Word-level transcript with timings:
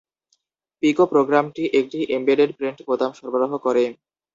পিকো 0.83 1.03
প্রোগ্রামটি 1.11 1.63
একটি 1.79 1.99
embedded 2.15 2.51
print 2.57 2.79
বোতাম 2.87 3.11
সরবরাহ 3.13 3.51
করে। 3.65 3.83